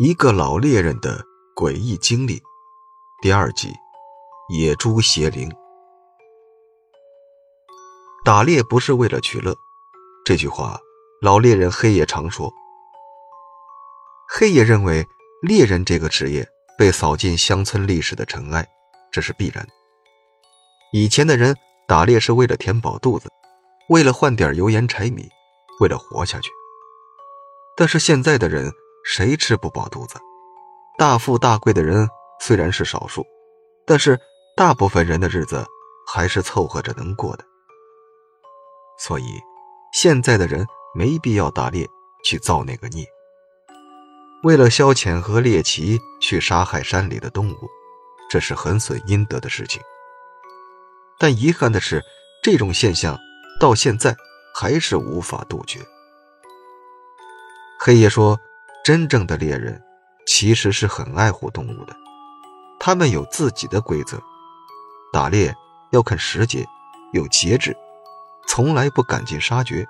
[0.00, 1.24] 一个老猎人的
[1.56, 2.40] 诡异经历，
[3.20, 3.74] 第二集：
[4.48, 5.50] 野猪邪灵。
[8.24, 9.56] 打猎不是为了取乐，
[10.24, 10.78] 这句话
[11.20, 12.48] 老猎人黑夜常说。
[14.28, 15.04] 黑夜认为，
[15.42, 16.46] 猎人这个职业
[16.78, 18.64] 被扫进乡村历史的尘埃，
[19.10, 19.66] 这是必然。
[20.92, 21.56] 以前的人
[21.88, 23.28] 打猎是为了填饱肚子，
[23.88, 25.28] 为了换点油盐柴米，
[25.80, 26.52] 为了活下去。
[27.76, 28.72] 但是现在的人。
[29.10, 30.20] 谁吃不饱肚子？
[30.98, 32.06] 大富大贵的人
[32.40, 33.24] 虽然是少数，
[33.86, 34.20] 但是
[34.54, 35.64] 大部分人的日子
[36.06, 37.44] 还是凑合着能过的。
[38.98, 39.40] 所以，
[39.94, 41.88] 现在的人没必要打猎
[42.22, 43.06] 去造那个孽。
[44.42, 47.70] 为了消遣和猎奇去杀害山里的动物，
[48.28, 49.80] 这是很损阴德的事情。
[51.18, 52.04] 但遗憾的是，
[52.42, 53.18] 这种现象
[53.58, 54.14] 到现在
[54.54, 55.80] 还是无法杜绝。
[57.80, 58.38] 黑爷说。
[58.88, 59.82] 真正的猎人
[60.26, 61.94] 其实是很爱护动物的，
[62.80, 64.18] 他们有自己的规则，
[65.12, 65.54] 打猎
[65.90, 66.64] 要看时节，
[67.12, 67.76] 有节制，
[68.46, 69.86] 从来不赶尽杀绝。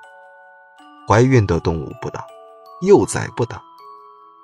[1.07, 2.27] 怀孕的动物不打，
[2.81, 3.63] 幼崽不打，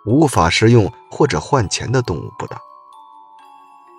[0.06, 2.60] 无法食用或者换钱的动物不打。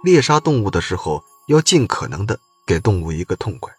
[0.06, 3.74] 猎杀动物的时候，要尽可能的给动物一个痛快。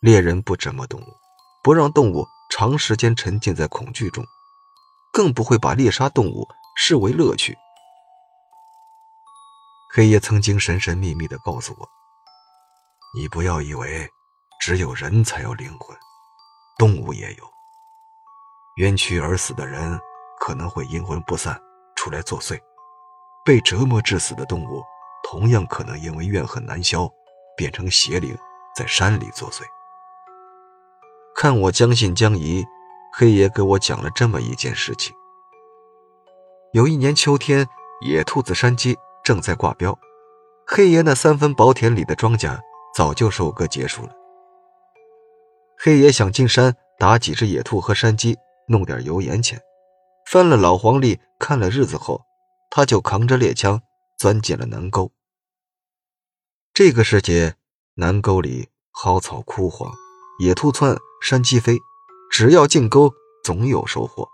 [0.00, 1.16] 猎人不折磨动物，
[1.62, 4.22] 不让动物长时间沉浸在恐惧中。
[5.12, 7.56] 更不会把猎杀动物视为乐趣。
[9.92, 11.88] 黑夜曾经神神秘秘地告诉我
[13.16, 14.08] ：“你不要以为
[14.60, 15.96] 只有人才有灵魂，
[16.78, 17.44] 动物也有。
[18.76, 19.98] 冤屈而死的人
[20.38, 21.60] 可能会阴魂不散
[21.96, 22.58] 出来作祟，
[23.44, 24.82] 被折磨致死的动物
[25.24, 27.10] 同样可能因为怨恨难消，
[27.56, 28.38] 变成邪灵
[28.76, 29.64] 在山里作祟。”
[31.34, 32.64] 看我将信将疑。
[33.12, 35.14] 黑爷给我讲了这么一件事情：
[36.72, 37.68] 有一年秋天，
[38.06, 39.98] 野兔子山鸡正在挂标，
[40.66, 42.58] 黑爷那三分薄田里的庄稼
[42.94, 44.10] 早就收割结束了。
[45.76, 48.38] 黑爷想进山打几只野兔和山鸡，
[48.68, 49.60] 弄点油盐钱。
[50.26, 52.22] 翻了老黄历，看了日子后，
[52.70, 53.82] 他就扛着猎枪
[54.18, 55.10] 钻进了南沟。
[56.72, 57.56] 这个时节，
[57.94, 59.92] 南沟里蒿草枯黄，
[60.38, 61.76] 野兔窜，山鸡飞。
[62.30, 64.30] 只要进沟，总有收获。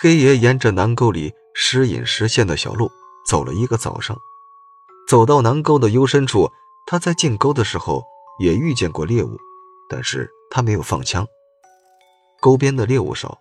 [0.00, 2.90] 黑爷沿着南沟里时隐时现的小路
[3.26, 4.18] 走了一个早上，
[5.08, 6.50] 走到南沟的幽深处，
[6.86, 8.02] 他在进沟的时候
[8.40, 9.38] 也遇见过猎物，
[9.88, 11.24] 但是他没有放枪。
[12.40, 13.38] 沟边的猎物少，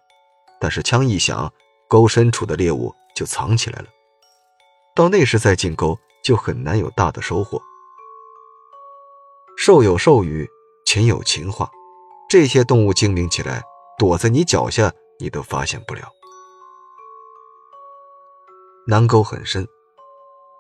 [0.62, 1.52] 但是枪一响，
[1.88, 3.88] 沟深处的猎物就藏起来了。
[4.96, 7.60] 到那时再进沟，就很难有大的收获。
[9.58, 10.48] 兽有兽语，
[10.86, 11.72] 禽有禽话。
[12.30, 13.64] 这些动物精明起来，
[13.98, 16.04] 躲在你脚下，你都发现不了。
[18.86, 19.68] 南沟很深，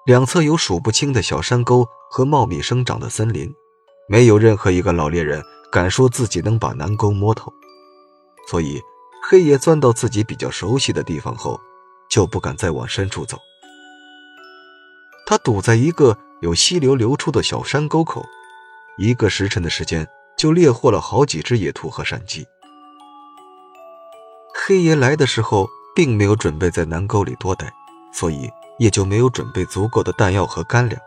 [0.03, 3.53] 两侧有数不清的小山沟和茂密生长的森林，
[4.07, 7.53] 没有任何一个老猎人敢说自己能把南沟摸透。
[8.47, 8.81] 所以，
[9.29, 11.61] 黑爷钻到自己比较熟悉的地方后，
[12.09, 13.37] 就不敢再往深处走。
[15.27, 18.25] 他堵在一个有溪流流出的小山沟口，
[18.97, 20.07] 一个时辰的时间。
[20.39, 22.47] 就猎获了好几只野兔和山鸡。
[24.55, 27.69] 黑爷来的时候并没有准备在南沟里多待，
[28.13, 31.01] 所以也就没有准备足够的弹药和干粮。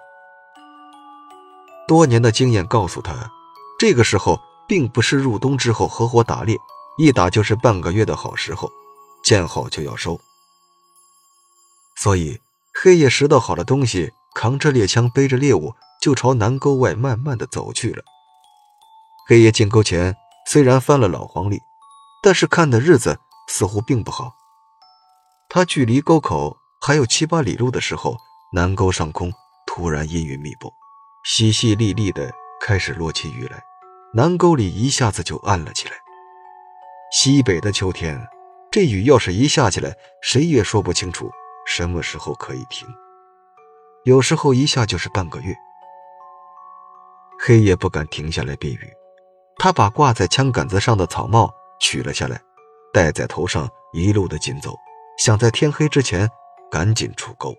[1.88, 3.15] 多年的经验告诉他，
[3.78, 4.38] 这个时候
[4.69, 6.59] 并不是入冬之后合伙打猎，
[6.98, 8.71] 一打就是半个月的好时候，
[9.25, 10.21] 见好就要收。
[11.97, 12.38] 所以
[12.82, 15.72] 黑爷拾到好的东西，扛着猎枪，背着猎物，
[16.03, 18.04] 就朝南沟外慢慢的走去了。
[19.28, 20.16] 黑夜进沟前
[20.47, 21.60] 虽然翻了老黄历，
[22.22, 23.19] 但是看的日子
[23.49, 24.34] 似乎并不好。
[25.49, 28.16] 他距离沟口还有七八里路的时候，
[28.53, 29.33] 南沟上空
[29.66, 30.72] 突然阴云密布，
[31.25, 33.62] 淅淅沥沥的开始落起雨来，
[34.15, 35.94] 南沟里一下子就暗了起来。
[37.12, 38.27] 西北的秋天，
[38.71, 41.30] 这雨要是一下起来，谁也说不清楚
[41.66, 42.89] 什么时候可以停，
[44.04, 45.54] 有时候一下就是半个月。
[47.39, 48.92] 黑夜不敢停下来避雨。
[49.62, 52.42] 他把挂在枪杆子上的草帽取了下来，
[52.92, 54.74] 戴在头上，一路的紧走，
[55.16, 56.28] 想在天黑之前
[56.68, 57.54] 赶紧出沟。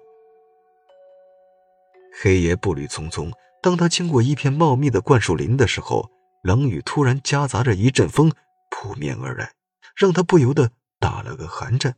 [2.22, 6.12] 黑爷步履匆匆，当他经过一片茂密的灌树林的时候，
[6.42, 8.34] 冷雨突然夹杂着一阵风
[8.70, 9.54] 扑面而来，
[9.96, 11.96] 让他不由得打了个寒战。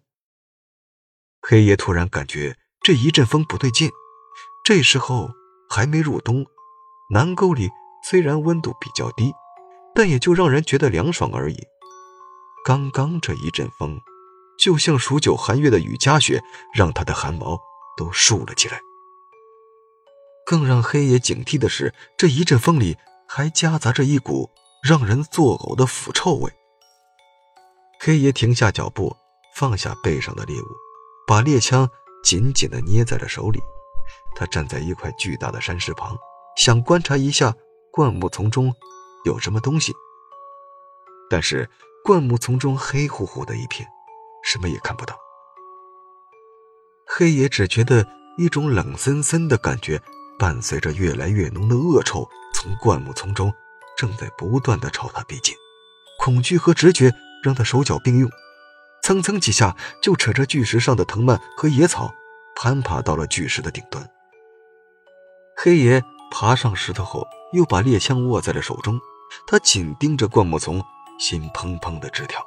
[1.42, 3.90] 黑爷突然感觉这一阵风不对劲，
[4.64, 5.32] 这时候
[5.68, 6.46] 还没入冬，
[7.12, 7.72] 南沟里
[8.08, 9.34] 虽然温度比较低。
[9.96, 11.58] 但也就让人觉得凉爽而已。
[12.66, 14.02] 刚刚这一阵风，
[14.60, 16.44] 就像数九寒月的雨夹雪，
[16.74, 17.60] 让他的汗毛
[17.98, 18.80] 都竖了起来。
[20.46, 22.98] 更让黑爷警惕的是，这一阵风里
[23.28, 24.52] 还夹杂着一股
[24.84, 26.52] 让人作呕的腐臭味。
[28.00, 29.16] 黑爷停下脚步，
[29.56, 30.66] 放下背上的猎物，
[31.26, 31.90] 把猎枪
[32.24, 33.60] 紧紧地捏在了手里。
[34.36, 36.16] 他站在一块巨大的山石旁，
[36.58, 37.56] 想观察一下
[37.92, 38.72] 灌木丛中
[39.26, 39.94] 有什么东西。
[41.30, 41.70] 但是
[42.04, 43.88] 灌木丛中黑乎乎的一片，
[44.44, 45.18] 什么也看不到。
[47.08, 48.08] 黑爷只觉得
[48.38, 50.02] 一种冷森森的感觉，
[50.38, 53.52] 伴随着越来越浓的恶臭，从灌木丛中
[53.98, 55.56] 正在不断的朝他逼近。
[56.20, 57.14] 恐惧和直觉
[57.44, 58.30] 让他手脚并用，
[59.04, 62.14] 蹭蹭几下就扯着巨石上的藤蔓和野草，
[62.56, 64.08] 攀爬到了巨石的顶端。
[65.58, 69.00] 黑爷爬上石头后，又把猎枪握在了手中，
[69.48, 70.84] 他紧盯着灌木丛。
[71.18, 72.46] 心砰砰的直跳。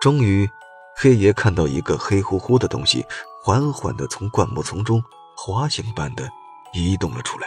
[0.00, 0.50] 终于，
[0.96, 3.06] 黑爷看到一个黑乎乎的东西
[3.44, 5.00] 缓缓地从灌木丛中
[5.36, 6.28] 滑行般的
[6.72, 7.46] 移动了出来。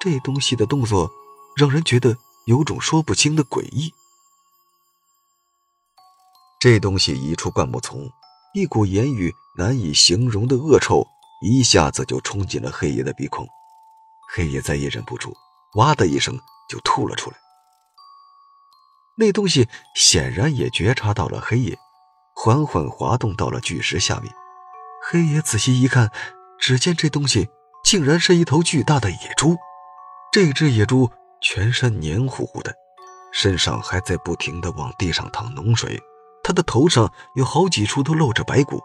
[0.00, 1.08] 这东西的动作
[1.54, 2.16] 让人觉得
[2.46, 3.94] 有种说不清的诡异。
[6.58, 8.10] 这东西一出灌木丛，
[8.52, 11.06] 一股言语难以形容的恶臭
[11.40, 13.46] 一下子就冲进了黑爷的鼻孔。
[14.34, 15.32] 黑爷再也忍不住，
[15.74, 16.36] 哇的一声
[16.70, 17.36] 就吐了出来。
[19.18, 21.76] 那东西显然也觉察到了黑夜，
[22.34, 24.32] 缓缓滑动到了巨石下面。
[25.10, 26.10] 黑爷仔细一看，
[26.58, 27.48] 只见这东西
[27.84, 29.56] 竟然是一头巨大的野猪。
[30.32, 31.10] 这只野猪
[31.42, 32.72] 全身黏糊糊的，
[33.32, 36.00] 身上还在不停地往地上淌脓水，
[36.44, 38.80] 它的头上有好几处都露着白骨，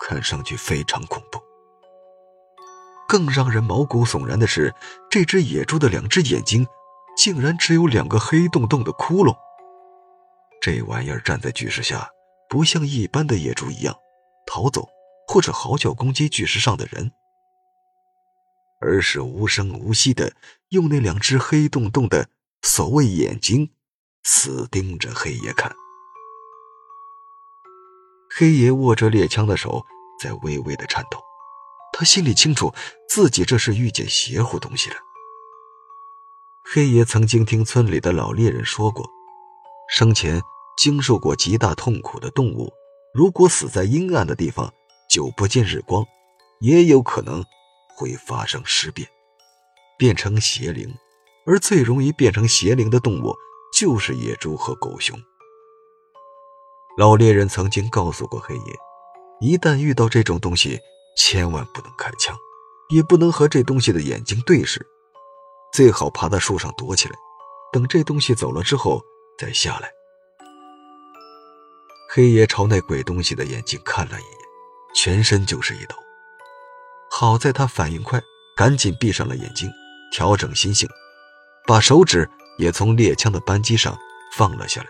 [0.00, 1.40] 看上去非常恐怖。
[3.08, 4.74] 更让人毛骨悚然的是，
[5.10, 6.66] 这只野猪的两只眼睛
[7.16, 9.36] 竟然只有两个黑洞洞的窟窿。
[10.60, 12.10] 这玩意儿站在巨石下，
[12.48, 13.96] 不像一般的野猪一样
[14.46, 14.88] 逃走
[15.26, 17.12] 或者嚎叫攻击巨石上的人，
[18.80, 20.34] 而是无声无息的
[20.70, 22.28] 用那两只黑洞洞的
[22.62, 23.70] 所谓眼睛
[24.22, 25.74] 死盯着黑爷看。
[28.36, 29.84] 黑爷握着猎枪的手
[30.22, 31.18] 在微微的颤抖，
[31.92, 32.72] 他心里清楚
[33.08, 34.96] 自己这是遇见邪乎东西了。
[36.62, 39.08] 黑爷曾经听村里的老猎人说过。
[39.88, 40.40] 生前
[40.78, 42.72] 经受过极大痛苦的动物，
[43.12, 44.72] 如果死在阴暗的地方，
[45.08, 46.04] 久不见日光，
[46.60, 47.44] 也有可能
[47.96, 49.08] 会发生尸变，
[49.98, 50.94] 变成邪灵。
[51.46, 53.34] 而最容易变成邪灵的动物，
[53.76, 55.18] 就是野猪和狗熊。
[56.96, 58.76] 老猎人曾经告诉过黑爷，
[59.40, 60.78] 一旦遇到这种东西，
[61.16, 62.36] 千万不能开枪，
[62.90, 64.86] 也不能和这东西的眼睛对视，
[65.72, 67.14] 最好爬到树上躲起来，
[67.72, 69.02] 等这东西走了之后。
[69.38, 69.90] 再下来，
[72.10, 74.38] 黑爷朝那鬼东西的眼睛看了一眼，
[74.94, 75.96] 全身就是一抖。
[77.10, 78.20] 好在他反应快，
[78.54, 79.70] 赶紧闭上了眼睛，
[80.12, 80.86] 调整心性，
[81.66, 82.28] 把手指
[82.58, 83.96] 也从猎枪的扳机上
[84.36, 84.88] 放了下来。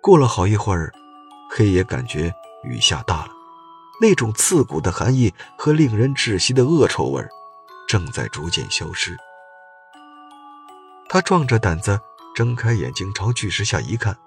[0.00, 0.92] 过了好一会儿，
[1.52, 2.34] 黑爷感觉
[2.64, 3.30] 雨下大了，
[4.00, 7.30] 那种刺骨的寒意和令人窒息的恶臭味儿
[7.94, 9.16] 正在逐渐消失。
[11.08, 12.00] 他壮着胆子
[12.34, 14.18] 睁开眼睛，朝巨石下一看，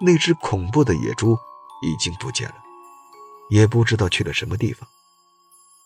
[0.00, 1.36] 那只恐怖的野猪
[1.82, 2.54] 已经不见了，
[3.50, 4.88] 也不知道去了什么地方。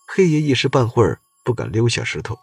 [0.07, 2.39] 黑爷一时半会儿不敢溜下石头，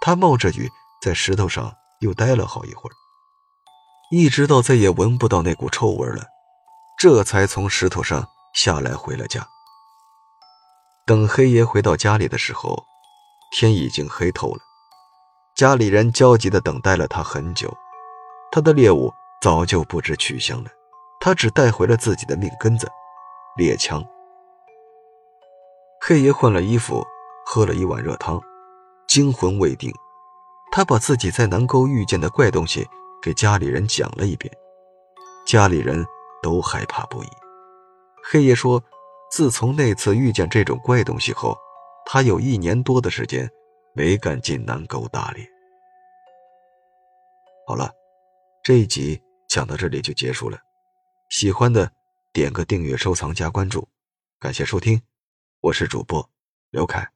[0.00, 2.94] 他冒着雨在石头上又待了好一会儿，
[4.10, 6.24] 一直到再也闻不到那股臭味了，
[6.98, 9.46] 这才从石头上下来回了家。
[11.04, 12.82] 等黑爷回到家里的时候，
[13.52, 14.60] 天已经黑透了。
[15.54, 17.72] 家里人焦急地等待了他很久，
[18.52, 20.70] 他的猎物早就不知去向了，
[21.20, 22.86] 他只带回了自己的命根子——
[23.56, 24.04] 猎枪。
[26.00, 27.04] 黑爷换了衣服，
[27.46, 28.40] 喝了一碗热汤，
[29.08, 29.90] 惊魂未定。
[30.70, 32.86] 他把自己在南沟遇见的怪东西
[33.22, 34.52] 给家里人讲了一遍，
[35.46, 36.04] 家里人
[36.42, 37.28] 都害怕不已。
[38.30, 38.82] 黑爷说，
[39.30, 41.56] 自从那次遇见这种怪东西后，
[42.06, 43.50] 他有一年多的时间。
[43.98, 45.50] 没敢进南沟打猎。
[47.66, 47.90] 好了，
[48.62, 50.58] 这一集讲到这里就结束了。
[51.30, 51.90] 喜欢的
[52.30, 53.88] 点个订阅、收藏、加关注，
[54.38, 55.00] 感谢收听，
[55.62, 56.28] 我是主播
[56.72, 57.15] 刘凯。